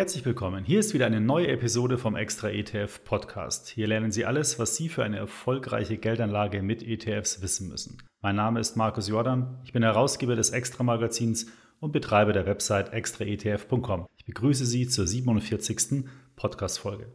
Herzlich 0.00 0.24
willkommen. 0.24 0.64
Hier 0.64 0.80
ist 0.80 0.94
wieder 0.94 1.04
eine 1.04 1.20
neue 1.20 1.48
Episode 1.48 1.98
vom 1.98 2.16
Extra 2.16 2.48
ETF 2.48 3.04
Podcast. 3.04 3.68
Hier 3.68 3.86
lernen 3.86 4.10
Sie 4.12 4.24
alles, 4.24 4.58
was 4.58 4.74
Sie 4.74 4.88
für 4.88 5.04
eine 5.04 5.18
erfolgreiche 5.18 5.98
Geldanlage 5.98 6.62
mit 6.62 6.82
ETFs 6.82 7.42
wissen 7.42 7.68
müssen. 7.68 7.98
Mein 8.22 8.34
Name 8.34 8.60
ist 8.60 8.78
Markus 8.78 9.08
Jordan. 9.08 9.58
Ich 9.62 9.74
bin 9.74 9.82
Herausgeber 9.82 10.36
des 10.36 10.52
Extra 10.52 10.84
Magazins 10.84 11.48
und 11.80 11.92
Betreiber 11.92 12.32
der 12.32 12.46
Website 12.46 12.94
extraetf.com. 12.94 14.06
Ich 14.16 14.24
begrüße 14.24 14.64
Sie 14.64 14.88
zur 14.88 15.06
47. 15.06 16.04
Podcast 16.34 16.78
Folge. 16.78 17.12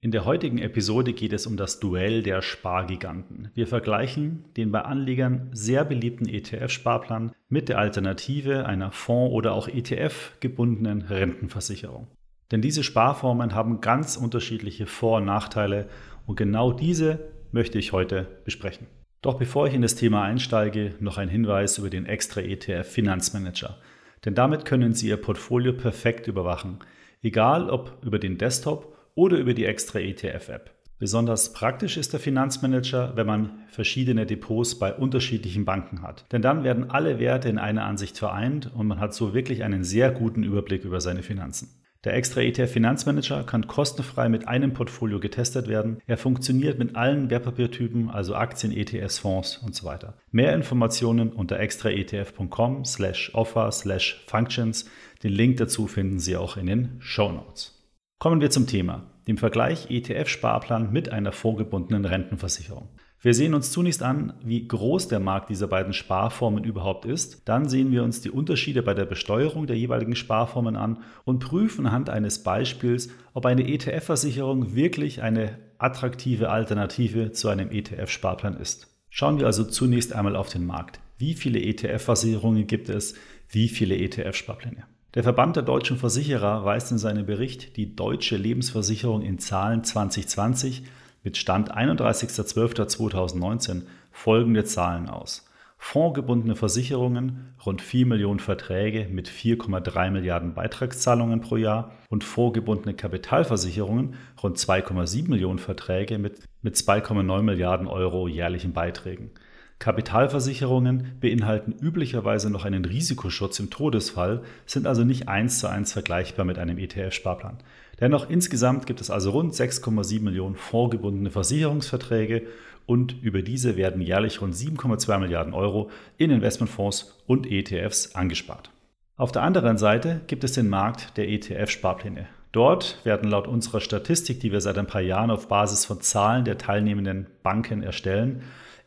In 0.00 0.10
der 0.10 0.24
heutigen 0.24 0.58
Episode 0.58 1.12
geht 1.12 1.32
es 1.32 1.46
um 1.46 1.56
das 1.56 1.78
Duell 1.78 2.24
der 2.24 2.42
Spargiganten. 2.42 3.52
Wir 3.54 3.68
vergleichen 3.68 4.44
den 4.56 4.72
bei 4.72 4.82
Anlegern 4.82 5.50
sehr 5.52 5.84
beliebten 5.84 6.26
ETF-Sparplan 6.28 7.30
mit 7.48 7.68
der 7.68 7.78
Alternative 7.78 8.66
einer 8.66 8.90
Fonds- 8.90 9.32
oder 9.32 9.52
auch 9.52 9.68
ETF-gebundenen 9.68 11.02
Rentenversicherung. 11.02 12.08
Denn 12.54 12.62
diese 12.62 12.84
Sparformen 12.84 13.52
haben 13.52 13.80
ganz 13.80 14.16
unterschiedliche 14.16 14.86
Vor- 14.86 15.16
und 15.16 15.24
Nachteile 15.24 15.88
und 16.24 16.36
genau 16.36 16.72
diese 16.72 17.18
möchte 17.50 17.80
ich 17.80 17.90
heute 17.90 18.28
besprechen. 18.44 18.86
Doch 19.22 19.34
bevor 19.34 19.66
ich 19.66 19.74
in 19.74 19.82
das 19.82 19.96
Thema 19.96 20.22
einsteige, 20.22 20.94
noch 21.00 21.18
ein 21.18 21.28
Hinweis 21.28 21.78
über 21.78 21.90
den 21.90 22.06
extra 22.06 22.42
ETF 22.42 22.86
Finanzmanager. 22.86 23.78
Denn 24.24 24.36
damit 24.36 24.66
können 24.66 24.92
Sie 24.92 25.08
Ihr 25.08 25.16
Portfolio 25.16 25.72
perfekt 25.72 26.28
überwachen, 26.28 26.78
egal 27.24 27.70
ob 27.70 27.98
über 28.04 28.20
den 28.20 28.38
Desktop 28.38 28.96
oder 29.16 29.36
über 29.36 29.52
die 29.52 29.64
extra 29.64 29.98
ETF-App. 29.98 30.70
Besonders 31.00 31.54
praktisch 31.54 31.96
ist 31.96 32.12
der 32.12 32.20
Finanzmanager, 32.20 33.16
wenn 33.16 33.26
man 33.26 33.64
verschiedene 33.66 34.26
Depots 34.26 34.78
bei 34.78 34.94
unterschiedlichen 34.94 35.64
Banken 35.64 36.02
hat. 36.02 36.24
Denn 36.30 36.40
dann 36.40 36.62
werden 36.62 36.88
alle 36.88 37.18
Werte 37.18 37.48
in 37.48 37.58
einer 37.58 37.84
Ansicht 37.84 38.16
vereint 38.16 38.70
und 38.72 38.86
man 38.86 39.00
hat 39.00 39.12
so 39.12 39.34
wirklich 39.34 39.64
einen 39.64 39.82
sehr 39.82 40.12
guten 40.12 40.44
Überblick 40.44 40.84
über 40.84 41.00
seine 41.00 41.24
Finanzen. 41.24 41.80
Der 42.04 42.14
extra 42.14 42.42
ETF 42.42 42.70
Finanzmanager 42.70 43.44
kann 43.44 43.66
kostenfrei 43.66 44.28
mit 44.28 44.46
einem 44.46 44.74
Portfolio 44.74 45.20
getestet 45.20 45.68
werden. 45.68 46.02
Er 46.06 46.18
funktioniert 46.18 46.78
mit 46.78 46.96
allen 46.96 47.30
Wertpapiertypen, 47.30 48.10
also 48.10 48.34
Aktien, 48.34 48.76
ETFs, 48.76 49.18
Fonds 49.18 49.56
und 49.58 49.74
so 49.74 49.86
weiter. 49.86 50.18
Mehr 50.30 50.54
Informationen 50.54 51.32
unter 51.32 51.58
extraetf.com 51.58 52.84
slash 52.84 53.34
offer 53.34 53.72
slash 53.72 54.22
functions. 54.26 54.90
Den 55.22 55.32
Link 55.32 55.56
dazu 55.56 55.86
finden 55.86 56.18
Sie 56.18 56.36
auch 56.36 56.58
in 56.58 56.66
den 56.66 56.96
Show 57.00 57.32
Notes. 57.32 57.74
Kommen 58.18 58.42
wir 58.42 58.50
zum 58.50 58.66
Thema, 58.66 59.10
dem 59.26 59.38
Vergleich 59.38 59.90
ETF-Sparplan 59.90 60.92
mit 60.92 61.10
einer 61.10 61.32
vorgebundenen 61.32 62.04
Rentenversicherung. 62.04 62.88
Wir 63.24 63.32
sehen 63.32 63.54
uns 63.54 63.72
zunächst 63.72 64.02
an, 64.02 64.34
wie 64.44 64.68
groß 64.68 65.08
der 65.08 65.18
Markt 65.18 65.48
dieser 65.48 65.66
beiden 65.66 65.94
Sparformen 65.94 66.62
überhaupt 66.62 67.06
ist. 67.06 67.48
Dann 67.48 67.70
sehen 67.70 67.90
wir 67.90 68.04
uns 68.04 68.20
die 68.20 68.28
Unterschiede 68.28 68.82
bei 68.82 68.92
der 68.92 69.06
Besteuerung 69.06 69.66
der 69.66 69.78
jeweiligen 69.78 70.14
Sparformen 70.14 70.76
an 70.76 70.98
und 71.24 71.38
prüfen 71.38 71.86
anhand 71.86 72.10
eines 72.10 72.42
Beispiels, 72.42 73.08
ob 73.32 73.46
eine 73.46 73.66
ETF-Versicherung 73.66 74.74
wirklich 74.74 75.22
eine 75.22 75.58
attraktive 75.78 76.50
Alternative 76.50 77.32
zu 77.32 77.48
einem 77.48 77.70
ETF-Sparplan 77.70 78.58
ist. 78.58 78.94
Schauen 79.08 79.38
wir 79.38 79.46
also 79.46 79.64
zunächst 79.64 80.12
einmal 80.12 80.36
auf 80.36 80.50
den 80.50 80.66
Markt. 80.66 81.00
Wie 81.16 81.32
viele 81.32 81.60
ETF-Versicherungen 81.60 82.66
gibt 82.66 82.90
es? 82.90 83.14
Wie 83.48 83.68
viele 83.70 83.96
ETF-Sparpläne? 83.96 84.84
Der 85.14 85.22
Verband 85.22 85.56
der 85.56 85.62
deutschen 85.62 85.96
Versicherer 85.96 86.66
weist 86.66 86.92
in 86.92 86.98
seinem 86.98 87.24
Bericht 87.24 87.78
die 87.78 87.96
deutsche 87.96 88.36
Lebensversicherung 88.36 89.22
in 89.22 89.38
Zahlen 89.38 89.82
2020 89.82 90.82
mit 91.24 91.36
Stand 91.36 91.76
31.12.2019 91.76 93.82
folgende 94.12 94.64
Zahlen 94.64 95.08
aus. 95.08 95.44
Fondsgebundene 95.76 96.56
Versicherungen 96.56 97.54
rund 97.66 97.82
4 97.82 98.06
Millionen 98.06 98.40
Verträge 98.40 99.06
mit 99.10 99.28
4,3 99.28 100.10
Milliarden 100.10 100.54
Beitragszahlungen 100.54 101.42
pro 101.42 101.56
Jahr 101.56 101.92
und 102.08 102.24
vorgebundene 102.24 102.94
Kapitalversicherungen 102.94 104.14
rund 104.42 104.56
2,7 104.56 105.28
Millionen 105.28 105.58
Verträge 105.58 106.18
mit, 106.18 106.48
mit 106.62 106.76
2,9 106.76 107.42
Milliarden 107.42 107.86
Euro 107.86 108.28
jährlichen 108.28 108.72
Beiträgen. 108.72 109.30
Kapitalversicherungen 109.78 111.16
beinhalten 111.20 111.72
üblicherweise 111.72 112.50
noch 112.50 112.64
einen 112.64 112.84
Risikoschutz 112.84 113.58
im 113.58 113.70
Todesfall, 113.70 114.42
sind 114.66 114.86
also 114.86 115.04
nicht 115.04 115.28
eins 115.28 115.58
zu 115.58 115.68
eins 115.68 115.92
vergleichbar 115.92 116.44
mit 116.44 116.58
einem 116.58 116.78
ETF-Sparplan. 116.78 117.58
Dennoch 118.00 118.28
insgesamt 118.28 118.86
gibt 118.86 119.00
es 119.00 119.10
also 119.10 119.30
rund 119.30 119.54
6,7 119.54 120.22
Millionen 120.22 120.56
vorgebundene 120.56 121.30
Versicherungsverträge 121.30 122.42
und 122.86 123.22
über 123.22 123.42
diese 123.42 123.76
werden 123.76 124.00
jährlich 124.00 124.40
rund 124.40 124.54
7,2 124.54 125.18
Milliarden 125.18 125.54
Euro 125.54 125.90
in 126.18 126.30
Investmentfonds 126.30 127.22
und 127.26 127.50
ETFs 127.50 128.14
angespart. 128.14 128.70
Auf 129.16 129.32
der 129.32 129.42
anderen 129.42 129.78
Seite 129.78 130.22
gibt 130.26 130.44
es 130.44 130.52
den 130.52 130.68
Markt 130.68 131.16
der 131.16 131.28
ETF-Sparpläne. 131.28 132.26
Dort 132.52 133.00
werden 133.04 133.30
laut 133.30 133.48
unserer 133.48 133.80
Statistik, 133.80 134.40
die 134.40 134.52
wir 134.52 134.60
seit 134.60 134.78
ein 134.78 134.86
paar 134.86 135.00
Jahren 135.00 135.30
auf 135.30 135.48
Basis 135.48 135.84
von 135.84 136.00
Zahlen 136.00 136.44
der 136.44 136.58
teilnehmenden 136.58 137.26
Banken 137.42 137.82
erstellen, 137.82 138.42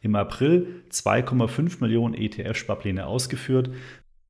im 0.08 0.16
April 0.16 0.84
2,5 0.90 1.82
Millionen 1.82 2.16
ETF-Sparpläne 2.16 3.06
ausgeführt 3.06 3.70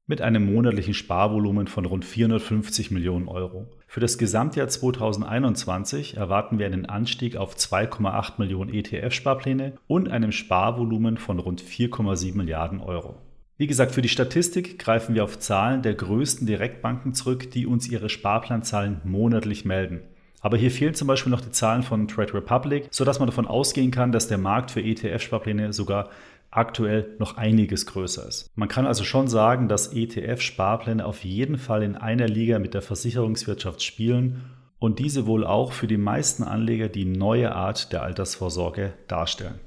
mit 0.07 0.21
einem 0.21 0.53
monatlichen 0.53 0.93
Sparvolumen 0.93 1.67
von 1.67 1.85
rund 1.85 2.03
450 2.03 2.91
Millionen 2.91 3.27
Euro. 3.27 3.67
Für 3.87 3.99
das 3.99 4.17
Gesamtjahr 4.17 4.67
2021 4.67 6.17
erwarten 6.17 6.59
wir 6.59 6.65
einen 6.65 6.85
Anstieg 6.85 7.35
auf 7.35 7.55
2,8 7.55 8.33
Millionen 8.37 8.73
ETF-Sparpläne 8.73 9.73
und 9.85 10.09
einem 10.09 10.31
Sparvolumen 10.31 11.17
von 11.17 11.39
rund 11.39 11.61
4,7 11.61 12.35
Milliarden 12.35 12.79
Euro. 12.79 13.17
Wie 13.57 13.67
gesagt, 13.67 13.91
für 13.91 14.01
die 14.01 14.09
Statistik 14.09 14.79
greifen 14.79 15.13
wir 15.13 15.23
auf 15.23 15.39
Zahlen 15.39 15.81
der 15.81 15.95
größten 15.95 16.47
Direktbanken 16.47 17.13
zurück, 17.13 17.51
die 17.51 17.65
uns 17.65 17.89
ihre 17.89 18.09
Sparplanzahlen 18.09 19.01
monatlich 19.03 19.65
melden. 19.65 20.01
Aber 20.47 20.55
hier 20.55 20.71
fehlen 20.71 20.93
zum 20.93 21.09
Beispiel 21.09 21.29
noch 21.29 21.41
die 21.41 21.51
Zahlen 21.51 21.83
von 21.83 22.07
Trade 22.07 22.35
Republic, 22.35 22.87
sodass 22.89 23.19
man 23.19 23.27
davon 23.27 23.47
ausgehen 23.47 23.91
kann, 23.91 24.13
dass 24.13 24.29
der 24.29 24.37
Markt 24.37 24.71
für 24.71 24.79
ETF-Sparpläne 24.79 25.73
sogar 25.73 26.09
aktuell 26.51 27.17
noch 27.19 27.35
einiges 27.35 27.85
größer 27.85 28.25
ist. 28.25 28.49
Man 28.55 28.69
kann 28.69 28.87
also 28.87 29.03
schon 29.03 29.27
sagen, 29.27 29.67
dass 29.67 29.91
ETF-Sparpläne 29.91 31.05
auf 31.05 31.25
jeden 31.25 31.57
Fall 31.57 31.83
in 31.83 31.97
einer 31.97 32.29
Liga 32.29 32.59
mit 32.59 32.73
der 32.73 32.81
Versicherungswirtschaft 32.81 33.83
spielen 33.83 34.43
und 34.79 34.99
diese 34.99 35.25
wohl 35.25 35.45
auch 35.45 35.73
für 35.73 35.87
die 35.87 35.97
meisten 35.97 36.43
Anleger 36.43 36.87
die 36.87 37.03
neue 37.03 37.53
Art 37.53 37.91
der 37.91 38.03
Altersvorsorge 38.03 38.93
darstellen. 39.09 39.59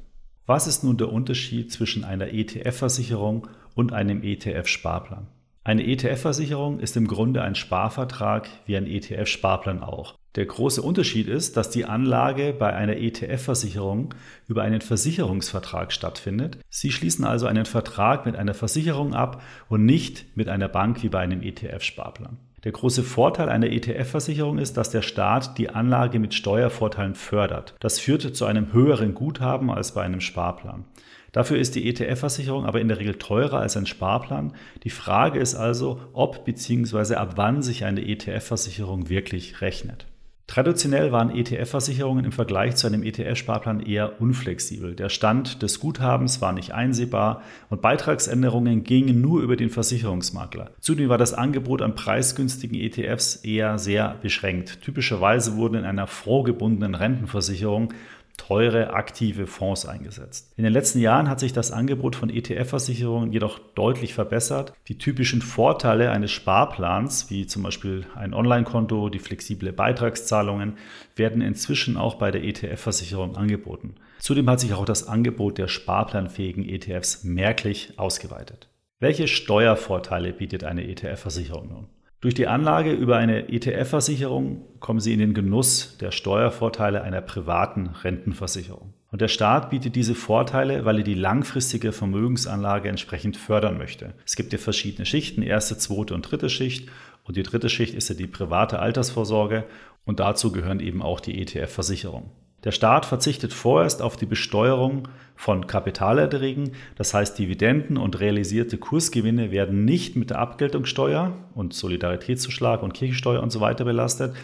Was 0.46 0.66
ist 0.66 0.82
nun 0.82 0.96
der 0.96 1.12
Unterschied 1.12 1.70
zwischen 1.70 2.04
einer 2.04 2.32
ETF-Versicherung 2.32 3.48
und 3.74 3.92
einem 3.92 4.22
ETF-Sparplan? 4.22 5.26
Eine 5.62 5.86
ETF-Versicherung 5.86 6.80
ist 6.80 6.96
im 6.96 7.06
Grunde 7.06 7.42
ein 7.42 7.54
Sparvertrag 7.54 8.48
wie 8.64 8.78
ein 8.78 8.86
ETF-Sparplan 8.86 9.82
auch. 9.82 10.14
Der 10.36 10.46
große 10.46 10.80
Unterschied 10.80 11.26
ist, 11.26 11.56
dass 11.56 11.70
die 11.70 11.86
Anlage 11.86 12.54
bei 12.56 12.72
einer 12.72 12.96
ETF-Versicherung 12.96 14.14
über 14.46 14.62
einen 14.62 14.80
Versicherungsvertrag 14.80 15.92
stattfindet. 15.92 16.58
Sie 16.68 16.92
schließen 16.92 17.24
also 17.24 17.46
einen 17.46 17.64
Vertrag 17.64 18.26
mit 18.26 18.36
einer 18.36 18.54
Versicherung 18.54 19.12
ab 19.12 19.42
und 19.68 19.84
nicht 19.84 20.36
mit 20.36 20.48
einer 20.48 20.68
Bank 20.68 21.02
wie 21.02 21.08
bei 21.08 21.18
einem 21.18 21.42
ETF-Sparplan. 21.42 22.38
Der 22.62 22.70
große 22.70 23.02
Vorteil 23.02 23.48
einer 23.48 23.70
ETF-Versicherung 23.70 24.58
ist, 24.58 24.76
dass 24.76 24.90
der 24.90 25.02
Staat 25.02 25.58
die 25.58 25.70
Anlage 25.70 26.20
mit 26.20 26.34
Steuervorteilen 26.34 27.16
fördert. 27.16 27.74
Das 27.80 27.98
führt 27.98 28.36
zu 28.36 28.44
einem 28.44 28.72
höheren 28.72 29.14
Guthaben 29.14 29.70
als 29.70 29.94
bei 29.94 30.02
einem 30.02 30.20
Sparplan. 30.20 30.84
Dafür 31.32 31.58
ist 31.58 31.74
die 31.74 31.88
ETF-Versicherung 31.88 32.66
aber 32.66 32.80
in 32.80 32.88
der 32.88 32.98
Regel 32.98 33.14
teurer 33.14 33.58
als 33.58 33.76
ein 33.76 33.86
Sparplan. 33.86 34.52
Die 34.84 34.90
Frage 34.90 35.40
ist 35.40 35.54
also, 35.56 36.00
ob 36.12 36.44
bzw. 36.44 37.14
ab 37.14 37.32
wann 37.36 37.62
sich 37.62 37.84
eine 37.84 38.06
ETF-Versicherung 38.06 39.08
wirklich 39.08 39.60
rechnet. 39.60 40.06
Traditionell 40.50 41.12
waren 41.12 41.30
ETF-Versicherungen 41.30 42.24
im 42.24 42.32
Vergleich 42.32 42.74
zu 42.74 42.88
einem 42.88 43.04
ETF-Sparplan 43.04 43.78
eher 43.78 44.20
unflexibel. 44.20 44.96
Der 44.96 45.08
Stand 45.08 45.62
des 45.62 45.78
Guthabens 45.78 46.40
war 46.40 46.52
nicht 46.52 46.72
einsehbar 46.72 47.42
und 47.68 47.82
Beitragsänderungen 47.82 48.82
gingen 48.82 49.20
nur 49.20 49.42
über 49.42 49.54
den 49.54 49.70
Versicherungsmakler. 49.70 50.72
Zudem 50.80 51.08
war 51.08 51.18
das 51.18 51.34
Angebot 51.34 51.82
an 51.82 51.94
preisgünstigen 51.94 52.76
ETFs 52.76 53.36
eher 53.36 53.78
sehr 53.78 54.16
beschränkt. 54.22 54.80
Typischerweise 54.80 55.54
wurden 55.54 55.76
in 55.76 55.84
einer 55.84 56.08
vorgebundenen 56.08 56.96
Rentenversicherung 56.96 57.94
teure 58.40 58.94
aktive 58.94 59.46
Fonds 59.46 59.84
eingesetzt. 59.84 60.52
In 60.56 60.64
den 60.64 60.72
letzten 60.72 60.98
Jahren 60.98 61.28
hat 61.28 61.40
sich 61.40 61.52
das 61.52 61.72
Angebot 61.72 62.16
von 62.16 62.30
ETF-Versicherungen 62.30 63.32
jedoch 63.32 63.58
deutlich 63.74 64.14
verbessert. 64.14 64.72
Die 64.88 64.96
typischen 64.96 65.42
Vorteile 65.42 66.10
eines 66.10 66.30
Sparplans, 66.30 67.28
wie 67.28 67.46
zum 67.46 67.62
Beispiel 67.62 68.06
ein 68.14 68.32
Online-Konto, 68.32 69.10
die 69.10 69.18
flexible 69.18 69.72
Beitragszahlungen, 69.72 70.78
werden 71.16 71.42
inzwischen 71.42 71.98
auch 71.98 72.14
bei 72.14 72.30
der 72.30 72.42
ETF-Versicherung 72.42 73.36
angeboten. 73.36 73.96
Zudem 74.20 74.48
hat 74.48 74.60
sich 74.60 74.72
auch 74.72 74.86
das 74.86 75.06
Angebot 75.06 75.58
der 75.58 75.68
sparplanfähigen 75.68 76.66
ETFs 76.66 77.24
merklich 77.24 77.98
ausgeweitet. 77.98 78.68
Welche 79.00 79.28
Steuervorteile 79.28 80.32
bietet 80.32 80.64
eine 80.64 80.88
ETF-Versicherung 80.88 81.68
nun? 81.68 81.86
Durch 82.20 82.34
die 82.34 82.48
Anlage 82.48 82.92
über 82.92 83.16
eine 83.16 83.48
ETF-Versicherung 83.48 84.60
kommen 84.78 85.00
Sie 85.00 85.14
in 85.14 85.20
den 85.20 85.32
Genuss 85.32 85.96
der 85.98 86.10
Steuervorteile 86.10 87.02
einer 87.02 87.22
privaten 87.22 87.86
Rentenversicherung. 87.86 88.92
Und 89.10 89.22
der 89.22 89.28
Staat 89.28 89.70
bietet 89.70 89.96
diese 89.96 90.14
Vorteile, 90.14 90.84
weil 90.84 90.98
er 90.98 91.02
die 91.02 91.14
langfristige 91.14 91.92
Vermögensanlage 91.92 92.90
entsprechend 92.90 93.38
fördern 93.38 93.78
möchte. 93.78 94.12
Es 94.26 94.36
gibt 94.36 94.52
ja 94.52 94.58
verschiedene 94.58 95.06
Schichten, 95.06 95.40
erste, 95.42 95.78
zweite 95.78 96.12
und 96.12 96.30
dritte 96.30 96.50
Schicht. 96.50 96.90
Und 97.24 97.38
die 97.38 97.42
dritte 97.42 97.70
Schicht 97.70 97.94
ist 97.94 98.10
ja 98.10 98.14
die 98.14 98.26
private 98.26 98.80
Altersvorsorge 98.80 99.64
und 100.04 100.20
dazu 100.20 100.52
gehören 100.52 100.80
eben 100.80 101.00
auch 101.00 101.20
die 101.20 101.40
ETF-Versicherungen. 101.40 102.28
Der 102.64 102.72
Staat 102.72 103.06
verzichtet 103.06 103.54
vorerst 103.54 104.02
auf 104.02 104.16
die 104.16 104.26
Besteuerung 104.26 105.08
von 105.34 105.66
Kapitalerträgen, 105.66 106.72
das 106.96 107.14
heißt 107.14 107.38
Dividenden 107.38 107.96
und 107.96 108.20
realisierte 108.20 108.76
Kursgewinne 108.76 109.50
werden 109.50 109.86
nicht 109.86 110.14
mit 110.14 110.30
der 110.30 110.38
Abgeltungssteuer 110.38 111.32
und 111.54 111.72
Solidaritätszuschlag 111.72 112.82
und 112.82 112.92
Kirchensteuer 112.92 113.42
und 113.42 113.50
so 113.50 113.60
weiter 113.60 113.84
belastet. 113.84 114.34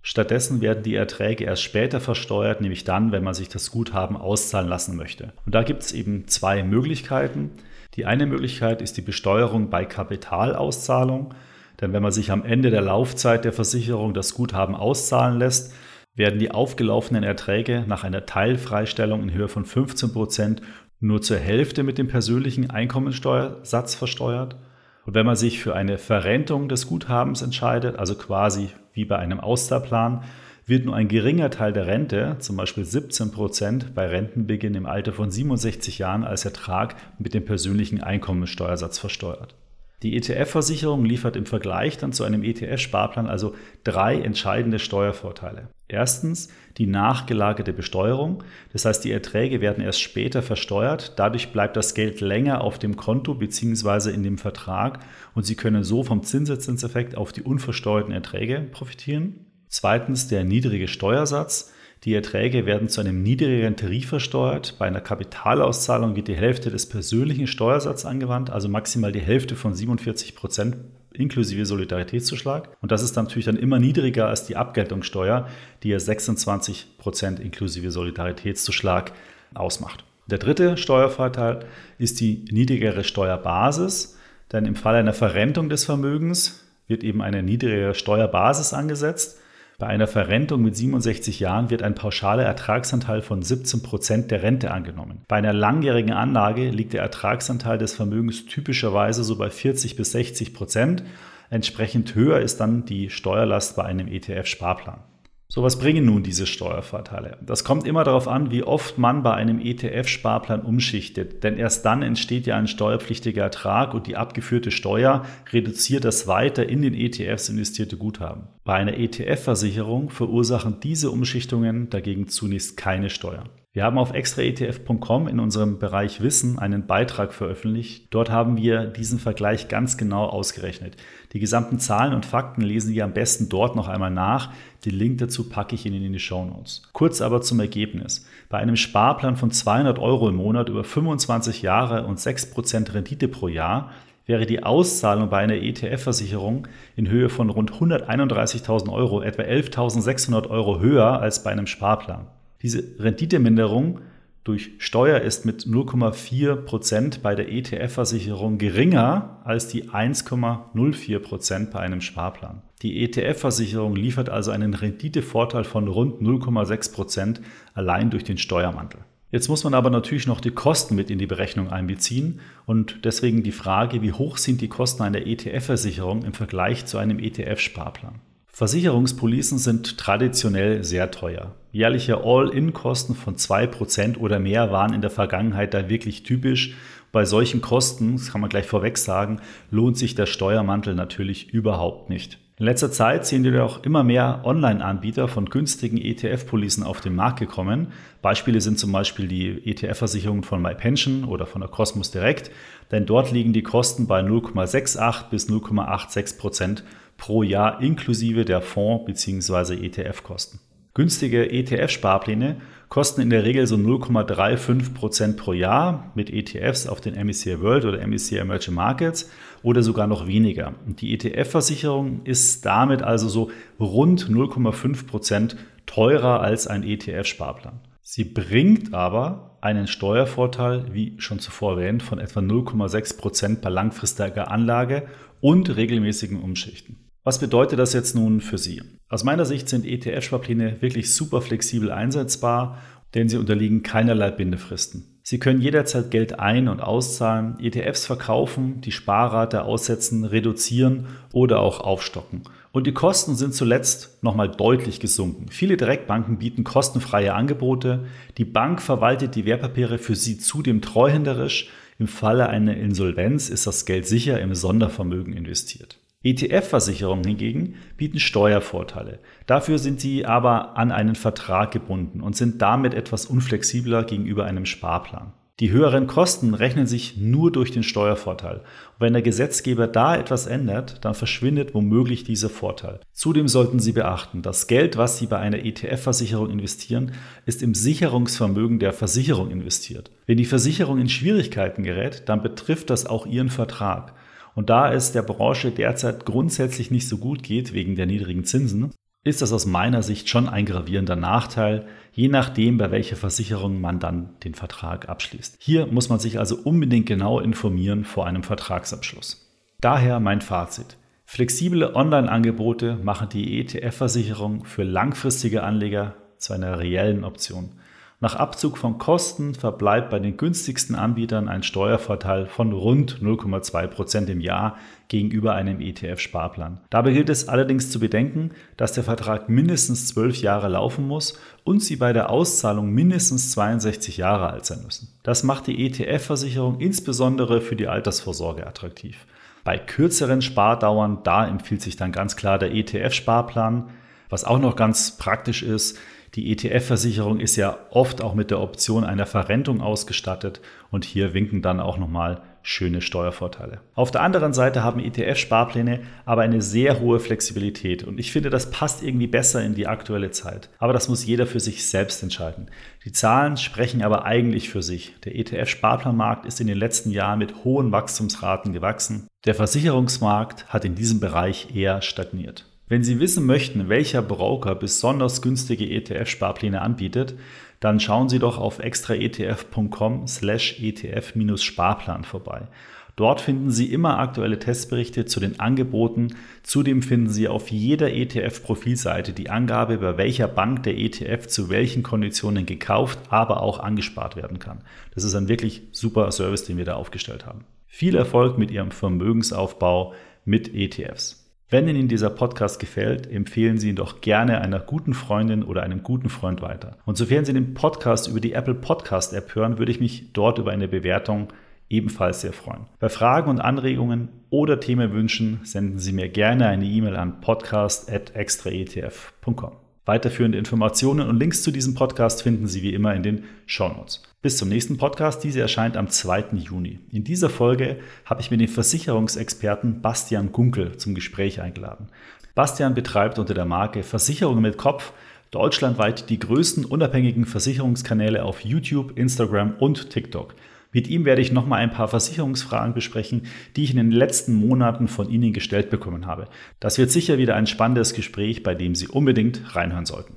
Stattdessen 0.00 0.60
werden 0.62 0.84
die 0.84 0.94
Erträge 0.94 1.44
erst 1.44 1.62
später 1.62 2.00
versteuert, 2.00 2.60
nämlich 2.60 2.84
dann, 2.84 3.12
wenn 3.12 3.24
man 3.24 3.34
sich 3.34 3.48
das 3.48 3.70
Guthaben 3.70 4.16
auszahlen 4.16 4.68
lassen 4.68 4.96
möchte. 4.96 5.32
Und 5.44 5.54
da 5.54 5.62
gibt 5.62 5.82
es 5.82 5.92
eben 5.92 6.28
zwei 6.28 6.62
Möglichkeiten. 6.62 7.50
Die 7.94 8.06
eine 8.06 8.24
Möglichkeit 8.24 8.80
ist 8.80 8.96
die 8.96 9.02
Besteuerung 9.02 9.68
bei 9.68 9.84
Kapitalauszahlung. 9.84 11.34
Denn 11.80 11.92
wenn 11.92 12.02
man 12.02 12.12
sich 12.12 12.30
am 12.30 12.44
Ende 12.44 12.70
der 12.70 12.82
Laufzeit 12.82 13.44
der 13.44 13.52
Versicherung 13.52 14.14
das 14.14 14.32
Guthaben 14.32 14.74
auszahlen 14.74 15.38
lässt, 15.38 15.74
werden 16.16 16.40
die 16.40 16.50
aufgelaufenen 16.50 17.22
Erträge 17.22 17.84
nach 17.86 18.02
einer 18.02 18.26
Teilfreistellung 18.26 19.22
in 19.22 19.32
Höhe 19.32 19.48
von 19.48 19.64
15 19.64 20.12
Prozent 20.12 20.62
nur 20.98 21.20
zur 21.20 21.36
Hälfte 21.36 21.82
mit 21.82 21.98
dem 21.98 22.08
persönlichen 22.08 22.70
Einkommensteuersatz 22.70 23.94
versteuert. 23.94 24.56
Und 25.04 25.14
wenn 25.14 25.26
man 25.26 25.36
sich 25.36 25.60
für 25.60 25.74
eine 25.76 25.98
Verrentung 25.98 26.68
des 26.68 26.88
Guthabens 26.88 27.42
entscheidet, 27.42 27.96
also 27.96 28.16
quasi 28.16 28.70
wie 28.92 29.04
bei 29.04 29.16
einem 29.16 29.38
Austerplan, 29.38 30.24
wird 30.64 30.84
nur 30.84 30.96
ein 30.96 31.06
geringer 31.06 31.50
Teil 31.50 31.72
der 31.72 31.86
Rente, 31.86 32.36
zum 32.40 32.56
Beispiel 32.56 32.84
17 32.84 33.30
Prozent 33.30 33.94
bei 33.94 34.06
Rentenbeginn 34.06 34.74
im 34.74 34.86
Alter 34.86 35.12
von 35.12 35.30
67 35.30 35.98
Jahren 35.98 36.24
als 36.24 36.44
Ertrag 36.44 36.96
mit 37.20 37.34
dem 37.34 37.44
persönlichen 37.44 38.02
Einkommensteuersatz 38.02 38.98
versteuert. 38.98 39.54
Die 40.02 40.14
ETF-Versicherung 40.16 41.06
liefert 41.06 41.36
im 41.36 41.46
Vergleich 41.46 41.96
dann 41.96 42.12
zu 42.12 42.24
einem 42.24 42.42
ETF-Sparplan 42.42 43.26
also 43.26 43.54
drei 43.82 44.20
entscheidende 44.20 44.78
Steuervorteile. 44.78 45.68
Erstens 45.88 46.48
die 46.76 46.86
nachgelagerte 46.86 47.72
Besteuerung, 47.72 48.44
das 48.72 48.84
heißt 48.84 49.02
die 49.04 49.12
Erträge 49.12 49.62
werden 49.62 49.82
erst 49.82 50.02
später 50.02 50.42
versteuert, 50.42 51.14
dadurch 51.16 51.50
bleibt 51.50 51.76
das 51.76 51.94
Geld 51.94 52.20
länger 52.20 52.60
auf 52.60 52.78
dem 52.78 52.96
Konto 52.96 53.34
bzw. 53.34 54.10
in 54.10 54.22
dem 54.22 54.36
Vertrag 54.36 55.00
und 55.34 55.46
Sie 55.46 55.54
können 55.54 55.82
so 55.82 56.02
vom 56.02 56.22
Zinseszinseffekt 56.22 57.16
auf 57.16 57.32
die 57.32 57.42
unversteuerten 57.42 58.12
Erträge 58.12 58.66
profitieren. 58.70 59.46
Zweitens 59.68 60.28
der 60.28 60.44
niedrige 60.44 60.88
Steuersatz, 60.88 61.72
die 62.06 62.14
Erträge 62.14 62.66
werden 62.66 62.88
zu 62.88 63.00
einem 63.00 63.24
niedrigeren 63.24 63.74
Tarif 63.74 64.08
versteuert. 64.08 64.76
Bei 64.78 64.86
einer 64.86 65.00
Kapitalauszahlung 65.00 66.14
wird 66.14 66.28
die 66.28 66.36
Hälfte 66.36 66.70
des 66.70 66.88
persönlichen 66.88 67.48
Steuersatzes 67.48 68.06
angewandt, 68.06 68.48
also 68.48 68.68
maximal 68.68 69.10
die 69.10 69.20
Hälfte 69.20 69.56
von 69.56 69.74
47 69.74 70.36
Prozent 70.36 70.76
inklusive 71.12 71.66
Solidaritätszuschlag. 71.66 72.68
Und 72.80 72.92
das 72.92 73.02
ist 73.02 73.16
natürlich 73.16 73.46
dann 73.46 73.56
immer 73.56 73.80
niedriger 73.80 74.28
als 74.28 74.46
die 74.46 74.54
Abgeltungssteuer, 74.54 75.48
die 75.82 75.88
ja 75.88 75.98
26 75.98 76.96
Prozent 76.96 77.40
inklusive 77.40 77.90
Solidaritätszuschlag 77.90 79.10
ausmacht. 79.54 80.04
Der 80.28 80.38
dritte 80.38 80.76
Steuervorteil 80.76 81.66
ist 81.98 82.20
die 82.20 82.44
niedrigere 82.52 83.02
Steuerbasis, 83.02 84.16
denn 84.52 84.64
im 84.64 84.76
Fall 84.76 84.94
einer 84.94 85.12
Verrentung 85.12 85.68
des 85.68 85.84
Vermögens 85.84 86.64
wird 86.86 87.02
eben 87.02 87.20
eine 87.20 87.42
niedrigere 87.42 87.94
Steuerbasis 87.94 88.72
angesetzt. 88.74 89.40
Bei 89.78 89.88
einer 89.88 90.06
Verrentung 90.06 90.62
mit 90.62 90.74
67 90.74 91.38
Jahren 91.38 91.68
wird 91.68 91.82
ein 91.82 91.94
pauschaler 91.94 92.44
Ertragsanteil 92.44 93.20
von 93.20 93.42
17 93.42 93.82
Prozent 93.82 94.30
der 94.30 94.42
Rente 94.42 94.70
angenommen. 94.70 95.22
Bei 95.28 95.36
einer 95.36 95.52
langjährigen 95.52 96.14
Anlage 96.14 96.70
liegt 96.70 96.94
der 96.94 97.02
Ertragsanteil 97.02 97.76
des 97.76 97.94
Vermögens 97.94 98.46
typischerweise 98.46 99.22
so 99.22 99.36
bei 99.36 99.50
40 99.50 99.94
bis 99.96 100.12
60 100.12 100.54
Prozent. 100.54 101.02
Entsprechend 101.50 102.14
höher 102.14 102.40
ist 102.40 102.58
dann 102.58 102.86
die 102.86 103.10
Steuerlast 103.10 103.76
bei 103.76 103.84
einem 103.84 104.08
ETF-Sparplan. 104.08 105.00
So, 105.48 105.62
was 105.62 105.78
bringen 105.78 106.04
nun 106.04 106.24
diese 106.24 106.44
Steuervorteile? 106.44 107.38
Das 107.40 107.62
kommt 107.62 107.86
immer 107.86 108.02
darauf 108.02 108.26
an, 108.26 108.50
wie 108.50 108.64
oft 108.64 108.98
man 108.98 109.22
bei 109.22 109.32
einem 109.34 109.60
ETF-Sparplan 109.60 110.62
umschichtet, 110.62 111.44
denn 111.44 111.56
erst 111.56 111.84
dann 111.84 112.02
entsteht 112.02 112.48
ja 112.48 112.56
ein 112.56 112.66
steuerpflichtiger 112.66 113.44
Ertrag 113.44 113.94
und 113.94 114.08
die 114.08 114.16
abgeführte 114.16 114.72
Steuer 114.72 115.24
reduziert 115.52 116.04
das 116.04 116.26
weiter 116.26 116.68
in 116.68 116.82
den 116.82 116.94
ETFs 116.94 117.48
investierte 117.48 117.96
Guthaben. 117.96 118.48
Bei 118.64 118.74
einer 118.74 118.98
ETF-Versicherung 118.98 120.10
verursachen 120.10 120.80
diese 120.82 121.12
Umschichtungen 121.12 121.90
dagegen 121.90 122.26
zunächst 122.26 122.76
keine 122.76 123.08
Steuer. 123.08 123.44
Wir 123.76 123.84
haben 123.84 123.98
auf 123.98 124.14
extraetf.com 124.14 125.28
in 125.28 125.38
unserem 125.38 125.78
Bereich 125.78 126.22
Wissen 126.22 126.58
einen 126.58 126.86
Beitrag 126.86 127.34
veröffentlicht. 127.34 128.06
Dort 128.08 128.30
haben 128.30 128.56
wir 128.56 128.86
diesen 128.86 129.18
Vergleich 129.18 129.68
ganz 129.68 129.98
genau 129.98 130.24
ausgerechnet. 130.24 130.96
Die 131.34 131.40
gesamten 131.40 131.78
Zahlen 131.78 132.14
und 132.14 132.24
Fakten 132.24 132.62
lesen 132.62 132.88
Sie 132.88 133.02
am 133.02 133.12
besten 133.12 133.50
dort 133.50 133.76
noch 133.76 133.88
einmal 133.88 134.10
nach. 134.10 134.50
Den 134.86 134.94
Link 134.94 135.18
dazu 135.18 135.50
packe 135.50 135.74
ich 135.74 135.84
Ihnen 135.84 136.02
in 136.02 136.14
die 136.14 136.20
Show 136.20 136.42
Notes. 136.46 136.84
Kurz 136.94 137.20
aber 137.20 137.42
zum 137.42 137.60
Ergebnis. 137.60 138.26
Bei 138.48 138.56
einem 138.56 138.76
Sparplan 138.76 139.36
von 139.36 139.50
200 139.50 139.98
Euro 139.98 140.30
im 140.30 140.36
Monat 140.36 140.70
über 140.70 140.82
25 140.82 141.60
Jahre 141.60 142.06
und 142.06 142.18
6% 142.18 142.94
Rendite 142.94 143.28
pro 143.28 143.48
Jahr 143.48 143.90
wäre 144.24 144.46
die 144.46 144.62
Auszahlung 144.62 145.28
bei 145.28 145.40
einer 145.40 145.56
ETF-Versicherung 145.56 146.66
in 146.96 147.10
Höhe 147.10 147.28
von 147.28 147.50
rund 147.50 147.72
131.000 147.72 148.90
Euro 148.90 149.20
etwa 149.20 149.42
11.600 149.42 150.48
Euro 150.48 150.80
höher 150.80 151.20
als 151.20 151.42
bei 151.42 151.50
einem 151.50 151.66
Sparplan. 151.66 152.28
Diese 152.62 152.82
Renditeminderung 152.98 154.00
durch 154.46 154.70
Steuer 154.78 155.20
ist 155.20 155.44
mit 155.44 155.64
0,4 155.64 156.54
Prozent 156.56 157.22
bei 157.22 157.34
der 157.34 157.50
ETF-Versicherung 157.50 158.58
geringer 158.58 159.40
als 159.44 159.66
die 159.68 159.88
1,04 159.88 161.18
Prozent 161.18 161.70
bei 161.72 161.80
einem 161.80 162.00
Sparplan. 162.00 162.62
Die 162.82 163.02
ETF-Versicherung 163.02 163.96
liefert 163.96 164.28
also 164.28 164.52
einen 164.52 164.74
Renditevorteil 164.74 165.64
von 165.64 165.88
rund 165.88 166.22
0,6 166.22 166.92
Prozent 166.92 167.40
allein 167.74 168.10
durch 168.10 168.22
den 168.22 168.38
Steuermantel. 168.38 169.00
Jetzt 169.32 169.48
muss 169.48 169.64
man 169.64 169.74
aber 169.74 169.90
natürlich 169.90 170.28
noch 170.28 170.40
die 170.40 170.52
Kosten 170.52 170.94
mit 170.94 171.10
in 171.10 171.18
die 171.18 171.26
Berechnung 171.26 171.68
einbeziehen 171.68 172.40
und 172.64 173.04
deswegen 173.04 173.42
die 173.42 173.52
Frage, 173.52 174.00
wie 174.00 174.12
hoch 174.12 174.36
sind 174.36 174.60
die 174.60 174.68
Kosten 174.68 175.02
einer 175.02 175.26
ETF-Versicherung 175.26 176.22
im 176.22 176.32
Vergleich 176.32 176.86
zu 176.86 176.98
einem 176.98 177.18
ETF-Sparplan? 177.18 178.20
Versicherungspolicen 178.56 179.58
sind 179.58 179.98
traditionell 179.98 180.82
sehr 180.82 181.10
teuer. 181.10 181.54
Jährliche 181.72 182.24
All-In-Kosten 182.24 183.14
von 183.14 183.36
2% 183.36 184.16
oder 184.16 184.38
mehr 184.38 184.72
waren 184.72 184.94
in 184.94 185.02
der 185.02 185.10
Vergangenheit 185.10 185.74
da 185.74 185.90
wirklich 185.90 186.22
typisch. 186.22 186.74
Bei 187.12 187.26
solchen 187.26 187.60
Kosten, 187.60 188.16
das 188.16 188.32
kann 188.32 188.40
man 188.40 188.48
gleich 188.48 188.64
vorweg 188.64 188.96
sagen, 188.96 189.42
lohnt 189.70 189.98
sich 189.98 190.14
der 190.14 190.24
Steuermantel 190.24 190.94
natürlich 190.94 191.52
überhaupt 191.52 192.08
nicht. 192.08 192.38
In 192.58 192.64
letzter 192.64 192.90
Zeit 192.90 193.26
sind 193.26 193.44
jedoch 193.44 193.84
immer 193.84 194.02
mehr 194.02 194.40
Online-Anbieter 194.44 195.28
von 195.28 195.50
günstigen 195.50 195.98
ETF-Policen 195.98 196.82
auf 196.82 197.02
den 197.02 197.14
Markt 197.14 197.38
gekommen. 197.38 197.88
Beispiele 198.22 198.62
sind 198.62 198.78
zum 198.78 198.90
Beispiel 198.90 199.28
die 199.28 199.70
ETF-Versicherungen 199.70 200.44
von 200.44 200.62
MyPension 200.62 201.24
oder 201.24 201.44
von 201.44 201.60
der 201.60 201.68
Cosmos 201.68 202.10
Direct, 202.10 202.50
denn 202.90 203.04
dort 203.04 203.32
liegen 203.32 203.52
die 203.52 203.62
Kosten 203.62 204.06
bei 204.06 204.20
0,68 204.20 205.28
bis 205.28 205.50
0,86 205.50 206.38
Prozent 206.38 206.84
pro 207.16 207.42
Jahr 207.42 207.80
inklusive 207.80 208.44
der 208.44 208.60
Fonds- 208.60 209.06
bzw. 209.06 209.74
ETF-Kosten. 209.86 210.60
Günstige 210.94 211.50
ETF-Sparpläne 211.50 212.56
kosten 212.88 213.20
in 213.20 213.30
der 213.30 213.44
Regel 213.44 213.66
so 213.66 213.76
0,35% 213.76 215.36
pro 215.36 215.52
Jahr 215.52 216.10
mit 216.14 216.30
ETFs 216.30 216.86
auf 216.86 217.00
den 217.00 217.14
MSCI 217.14 217.60
World 217.60 217.84
oder 217.84 218.06
MSCI 218.06 218.38
Emerging 218.38 218.74
Markets 218.74 219.30
oder 219.62 219.82
sogar 219.82 220.06
noch 220.06 220.26
weniger. 220.26 220.74
Und 220.86 221.00
die 221.02 221.12
ETF-Versicherung 221.12 222.22
ist 222.24 222.64
damit 222.64 223.02
also 223.02 223.28
so 223.28 223.50
rund 223.78 224.28
0,5% 224.28 225.56
teurer 225.84 226.40
als 226.40 226.66
ein 226.66 226.82
ETF-Sparplan. 226.82 227.80
Sie 228.00 228.24
bringt 228.24 228.94
aber 228.94 229.58
einen 229.60 229.88
Steuervorteil, 229.88 230.94
wie 230.94 231.16
schon 231.18 231.40
zuvor 231.40 231.72
erwähnt, 231.72 232.02
von 232.02 232.20
etwa 232.20 232.40
0,6% 232.40 233.60
bei 233.60 233.68
langfristiger 233.68 234.50
Anlage 234.50 235.08
und 235.40 235.76
regelmäßigen 235.76 236.40
Umschichten. 236.40 237.05
Was 237.26 237.40
bedeutet 237.40 237.80
das 237.80 237.92
jetzt 237.92 238.14
nun 238.14 238.40
für 238.40 238.56
Sie? 238.56 238.80
Aus 239.08 239.24
meiner 239.24 239.44
Sicht 239.44 239.68
sind 239.68 239.84
ETF-Sparpläne 239.84 240.80
wirklich 240.80 241.12
super 241.12 241.42
flexibel 241.42 241.90
einsetzbar, 241.90 242.78
denn 243.14 243.28
sie 243.28 243.36
unterliegen 243.36 243.82
keinerlei 243.82 244.30
Bindefristen. 244.30 245.18
Sie 245.24 245.40
können 245.40 245.60
jederzeit 245.60 246.12
Geld 246.12 246.38
ein- 246.38 246.68
und 246.68 246.78
auszahlen, 246.78 247.58
ETFs 247.58 248.06
verkaufen, 248.06 248.80
die 248.80 248.92
Sparrate 248.92 249.64
aussetzen, 249.64 250.24
reduzieren 250.24 251.08
oder 251.32 251.58
auch 251.58 251.80
aufstocken. 251.80 252.42
Und 252.70 252.86
die 252.86 252.94
Kosten 252.94 253.34
sind 253.34 253.54
zuletzt 253.54 254.22
nochmal 254.22 254.48
deutlich 254.48 255.00
gesunken. 255.00 255.48
Viele 255.48 255.76
Direktbanken 255.76 256.38
bieten 256.38 256.62
kostenfreie 256.62 257.34
Angebote. 257.34 258.04
Die 258.38 258.44
Bank 258.44 258.80
verwaltet 258.80 259.34
die 259.34 259.46
Wertpapiere 259.46 259.98
für 259.98 260.14
Sie 260.14 260.38
zudem 260.38 260.80
treuhänderisch. 260.80 261.70
Im 261.98 262.06
Falle 262.06 262.48
einer 262.48 262.76
Insolvenz 262.76 263.48
ist 263.48 263.66
das 263.66 263.84
Geld 263.84 264.06
sicher 264.06 264.40
im 264.40 264.54
Sondervermögen 264.54 265.32
investiert. 265.32 265.98
ETF-Versicherungen 266.22 267.24
hingegen 267.24 267.74
bieten 267.96 268.18
Steuervorteile. 268.18 269.20
Dafür 269.46 269.78
sind 269.78 270.00
sie 270.00 270.26
aber 270.26 270.76
an 270.76 270.90
einen 270.90 271.14
Vertrag 271.14 271.70
gebunden 271.70 272.20
und 272.20 272.36
sind 272.36 272.60
damit 272.62 272.94
etwas 272.94 273.26
unflexibler 273.26 274.04
gegenüber 274.04 274.44
einem 274.44 274.66
Sparplan. 274.66 275.32
Die 275.58 275.70
höheren 275.70 276.06
Kosten 276.06 276.52
rechnen 276.52 276.86
sich 276.86 277.16
nur 277.16 277.50
durch 277.50 277.70
den 277.70 277.82
Steuervorteil. 277.82 278.56
Und 278.56 279.00
wenn 279.00 279.14
der 279.14 279.22
Gesetzgeber 279.22 279.86
da 279.86 280.14
etwas 280.14 280.46
ändert, 280.46 281.02
dann 281.02 281.14
verschwindet 281.14 281.72
womöglich 281.72 282.24
dieser 282.24 282.50
Vorteil. 282.50 283.00
Zudem 283.12 283.48
sollten 283.48 283.80
Sie 283.80 283.92
beachten, 283.92 284.42
das 284.42 284.66
Geld, 284.66 284.98
was 284.98 285.16
Sie 285.16 285.26
bei 285.26 285.38
einer 285.38 285.64
ETF-Versicherung 285.64 286.50
investieren, 286.50 287.12
ist 287.46 287.62
im 287.62 287.74
Sicherungsvermögen 287.74 288.80
der 288.80 288.92
Versicherung 288.92 289.50
investiert. 289.50 290.10
Wenn 290.26 290.36
die 290.36 290.44
Versicherung 290.44 290.98
in 290.98 291.08
Schwierigkeiten 291.08 291.84
gerät, 291.84 292.24
dann 292.28 292.42
betrifft 292.42 292.90
das 292.90 293.06
auch 293.06 293.24
Ihren 293.24 293.48
Vertrag. 293.48 294.12
Und 294.56 294.70
da 294.70 294.90
es 294.90 295.12
der 295.12 295.20
Branche 295.20 295.70
derzeit 295.70 296.24
grundsätzlich 296.24 296.90
nicht 296.90 297.06
so 297.08 297.18
gut 297.18 297.42
geht 297.42 297.74
wegen 297.74 297.94
der 297.94 298.06
niedrigen 298.06 298.44
Zinsen, 298.44 298.90
ist 299.22 299.42
das 299.42 299.52
aus 299.52 299.66
meiner 299.66 300.02
Sicht 300.02 300.30
schon 300.30 300.48
ein 300.48 300.64
gravierender 300.64 301.14
Nachteil, 301.14 301.86
je 302.12 302.28
nachdem, 302.28 302.78
bei 302.78 302.90
welcher 302.90 303.16
Versicherung 303.16 303.82
man 303.82 304.00
dann 304.00 304.30
den 304.44 304.54
Vertrag 304.54 305.10
abschließt. 305.10 305.58
Hier 305.60 305.86
muss 305.86 306.08
man 306.08 306.20
sich 306.20 306.38
also 306.38 306.56
unbedingt 306.56 307.04
genau 307.04 307.38
informieren 307.38 308.04
vor 308.04 308.26
einem 308.26 308.42
Vertragsabschluss. 308.42 309.46
Daher 309.80 310.20
mein 310.20 310.40
Fazit. 310.40 310.96
Flexible 311.26 311.94
Online-Angebote 311.94 312.98
machen 313.02 313.28
die 313.28 313.60
ETF-Versicherung 313.60 314.64
für 314.64 314.84
langfristige 314.84 315.64
Anleger 315.64 316.14
zu 316.38 316.54
einer 316.54 316.78
reellen 316.78 317.24
Option. 317.24 317.72
Nach 318.18 318.34
Abzug 318.34 318.78
von 318.78 318.96
Kosten 318.96 319.54
verbleibt 319.54 320.08
bei 320.08 320.18
den 320.18 320.38
günstigsten 320.38 320.96
Anbietern 320.96 321.48
ein 321.48 321.62
Steuervorteil 321.62 322.46
von 322.46 322.72
rund 322.72 323.20
0,2 323.20 323.86
Prozent 323.88 324.30
im 324.30 324.40
Jahr 324.40 324.78
gegenüber 325.08 325.54
einem 325.54 325.82
ETF-Sparplan. 325.82 326.80
Dabei 326.88 327.12
gilt 327.12 327.28
es 327.28 327.46
allerdings 327.46 327.90
zu 327.90 328.00
bedenken, 328.00 328.52
dass 328.78 328.94
der 328.94 329.04
Vertrag 329.04 329.50
mindestens 329.50 330.08
12 330.08 330.40
Jahre 330.40 330.68
laufen 330.68 331.06
muss 331.06 331.38
und 331.62 331.82
Sie 331.82 331.96
bei 331.96 332.14
der 332.14 332.30
Auszahlung 332.30 332.90
mindestens 332.90 333.50
62 333.50 334.16
Jahre 334.16 334.48
alt 334.48 334.64
sein 334.64 334.82
müssen. 334.82 335.08
Das 335.22 335.42
macht 335.42 335.66
die 335.66 335.84
ETF-Versicherung 335.84 336.80
insbesondere 336.80 337.60
für 337.60 337.76
die 337.76 337.88
Altersvorsorge 337.88 338.66
attraktiv. 338.66 339.26
Bei 339.62 339.76
kürzeren 339.76 340.40
Spardauern, 340.40 341.18
da 341.22 341.46
empfiehlt 341.46 341.82
sich 341.82 341.96
dann 341.96 342.12
ganz 342.12 342.36
klar 342.36 342.58
der 342.58 342.72
ETF-Sparplan. 342.72 343.90
Was 344.30 344.44
auch 344.44 344.58
noch 344.58 344.74
ganz 344.74 345.18
praktisch 345.18 345.62
ist, 345.62 345.98
die 346.34 346.52
ETF-Versicherung 346.52 347.40
ist 347.40 347.56
ja 347.56 347.78
oft 347.90 348.20
auch 348.20 348.34
mit 348.34 348.50
der 348.50 348.60
Option 348.60 349.04
einer 349.04 349.26
Verrentung 349.26 349.80
ausgestattet 349.80 350.60
und 350.90 351.04
hier 351.04 351.34
winken 351.34 351.62
dann 351.62 351.80
auch 351.80 351.98
nochmal 351.98 352.42
schöne 352.62 353.00
Steuervorteile. 353.00 353.80
Auf 353.94 354.10
der 354.10 354.22
anderen 354.22 354.52
Seite 354.52 354.82
haben 354.82 354.98
ETF-Sparpläne 354.98 356.00
aber 356.24 356.42
eine 356.42 356.60
sehr 356.60 356.98
hohe 357.00 357.20
Flexibilität 357.20 358.02
und 358.02 358.18
ich 358.18 358.32
finde, 358.32 358.50
das 358.50 358.72
passt 358.72 359.04
irgendwie 359.04 359.28
besser 359.28 359.62
in 359.62 359.74
die 359.74 359.86
aktuelle 359.86 360.32
Zeit. 360.32 360.68
Aber 360.78 360.92
das 360.92 361.08
muss 361.08 361.24
jeder 361.24 361.46
für 361.46 361.60
sich 361.60 361.86
selbst 361.86 362.24
entscheiden. 362.24 362.68
Die 363.04 363.12
Zahlen 363.12 363.56
sprechen 363.56 364.02
aber 364.02 364.24
eigentlich 364.24 364.68
für 364.68 364.82
sich. 364.82 365.14
Der 365.24 365.36
ETF-Sparplanmarkt 365.36 366.44
ist 366.44 366.60
in 366.60 366.66
den 366.66 366.78
letzten 366.78 367.12
Jahren 367.12 367.38
mit 367.38 367.64
hohen 367.64 367.92
Wachstumsraten 367.92 368.72
gewachsen. 368.72 369.28
Der 369.44 369.54
Versicherungsmarkt 369.54 370.66
hat 370.66 370.84
in 370.84 370.96
diesem 370.96 371.20
Bereich 371.20 371.74
eher 371.74 372.02
stagniert. 372.02 372.66
Wenn 372.88 373.02
Sie 373.02 373.18
wissen 373.18 373.46
möchten, 373.46 373.88
welcher 373.88 374.22
Broker 374.22 374.76
besonders 374.76 375.42
günstige 375.42 375.86
ETF-Sparpläne 375.86 376.80
anbietet, 376.82 377.34
dann 377.80 377.98
schauen 377.98 378.28
Sie 378.28 378.38
doch 378.38 378.58
auf 378.58 378.78
extraetf.com 378.78 380.28
slash 380.28 380.80
ETF-Sparplan 380.80 382.22
vorbei. 382.22 382.68
Dort 383.16 383.40
finden 383.40 383.70
Sie 383.70 383.90
immer 383.92 384.18
aktuelle 384.18 384.58
Testberichte 384.58 385.24
zu 385.24 385.40
den 385.40 385.58
Angeboten. 385.58 386.36
Zudem 386.62 387.02
finden 387.02 387.30
Sie 387.30 387.48
auf 387.48 387.70
jeder 387.70 388.12
ETF-Profilseite 388.12 389.32
die 389.32 389.50
Angabe, 389.50 389.98
bei 389.98 390.16
welcher 390.16 390.46
Bank 390.46 390.84
der 390.84 390.96
ETF 390.96 391.48
zu 391.48 391.70
welchen 391.70 392.04
Konditionen 392.04 392.66
gekauft, 392.66 393.18
aber 393.30 393.62
auch 393.62 393.80
angespart 393.80 394.36
werden 394.36 394.58
kann. 394.60 394.84
Das 395.14 395.24
ist 395.24 395.34
ein 395.34 395.48
wirklich 395.48 395.82
super 395.90 396.30
Service, 396.30 396.64
den 396.64 396.76
wir 396.76 396.84
da 396.84 396.94
aufgestellt 396.94 397.46
haben. 397.46 397.64
Viel 397.88 398.14
Erfolg 398.14 398.58
mit 398.58 398.70
Ihrem 398.70 398.90
Vermögensaufbau 398.90 400.12
mit 400.44 400.72
ETFs. 400.72 401.45
Wenn 401.68 401.88
Ihnen 401.88 402.06
dieser 402.06 402.30
Podcast 402.30 402.78
gefällt, 402.78 403.28
empfehlen 403.28 403.78
Sie 403.78 403.88
ihn 403.88 403.96
doch 403.96 404.20
gerne 404.20 404.60
einer 404.60 404.78
guten 404.78 405.14
Freundin 405.14 405.64
oder 405.64 405.82
einem 405.82 406.04
guten 406.04 406.28
Freund 406.28 406.62
weiter. 406.62 406.96
Und 407.04 407.16
sofern 407.16 407.44
Sie 407.44 407.52
den 407.52 407.74
Podcast 407.74 408.28
über 408.28 408.38
die 408.38 408.52
Apple 408.52 408.76
Podcast 408.76 409.34
App 409.34 409.52
hören, 409.56 409.78
würde 409.78 409.90
ich 409.90 409.98
mich 409.98 410.32
dort 410.32 410.58
über 410.58 410.70
eine 410.70 410.86
Bewertung 410.86 411.48
ebenfalls 411.88 412.42
sehr 412.42 412.52
freuen. 412.52 412.86
Bei 413.00 413.08
Fragen 413.08 413.50
und 413.50 413.60
Anregungen 413.60 414.28
oder 414.48 414.78
Themenwünschen 414.78 415.58
senden 415.64 415.98
Sie 415.98 416.12
mir 416.12 416.28
gerne 416.28 416.68
eine 416.68 416.84
E-Mail 416.84 417.16
an 417.16 417.40
podcast.extraetf.com. 417.40 419.85
Weiterführende 420.06 420.56
Informationen 420.56 421.28
und 421.28 421.36
Links 421.36 421.64
zu 421.64 421.72
diesem 421.72 421.94
Podcast 421.94 422.44
finden 422.44 422.68
Sie 422.68 422.80
wie 422.82 422.94
immer 422.94 423.12
in 423.14 423.24
den 423.24 423.42
Show 423.66 423.88
Notes. 423.88 424.22
Bis 424.40 424.56
zum 424.56 424.68
nächsten 424.68 424.98
Podcast. 424.98 425.42
Diese 425.42 425.60
erscheint 425.60 425.96
am 425.96 426.08
2. 426.08 426.44
Juni. 426.52 427.00
In 427.10 427.24
dieser 427.24 427.50
Folge 427.50 427.98
habe 428.24 428.40
ich 428.40 428.52
mir 428.52 428.56
den 428.56 428.68
Versicherungsexperten 428.68 430.02
Bastian 430.02 430.52
Gunkel 430.52 430.96
zum 430.96 431.16
Gespräch 431.16 431.60
eingeladen. 431.60 432.06
Bastian 432.54 432.94
betreibt 432.94 433.40
unter 433.40 433.52
der 433.52 433.64
Marke 433.64 434.04
Versicherungen 434.04 434.62
mit 434.62 434.78
Kopf 434.78 435.12
deutschlandweit 435.50 436.30
die 436.30 436.38
größten 436.38 436.84
unabhängigen 436.84 437.44
Versicherungskanäle 437.44 438.44
auf 438.44 438.60
YouTube, 438.60 439.18
Instagram 439.18 439.74
und 439.80 440.10
TikTok. 440.10 440.54
Mit 440.92 441.08
ihm 441.08 441.24
werde 441.24 441.42
ich 441.42 441.52
nochmal 441.52 441.80
ein 441.80 441.90
paar 441.90 442.08
Versicherungsfragen 442.08 442.94
besprechen, 442.94 443.42
die 443.76 443.84
ich 443.84 443.90
in 443.90 443.96
den 443.96 444.10
letzten 444.10 444.54
Monaten 444.54 445.08
von 445.08 445.28
Ihnen 445.28 445.52
gestellt 445.52 445.90
bekommen 445.90 446.26
habe. 446.26 446.48
Das 446.80 446.98
wird 446.98 447.10
sicher 447.10 447.38
wieder 447.38 447.56
ein 447.56 447.66
spannendes 447.66 448.14
Gespräch, 448.14 448.62
bei 448.62 448.74
dem 448.74 448.94
Sie 448.94 449.08
unbedingt 449.08 449.74
reinhören 449.74 450.06
sollten. 450.06 450.36